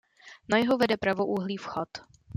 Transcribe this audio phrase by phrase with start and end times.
[0.49, 1.89] Na jihu vede pravoúhlý vchod.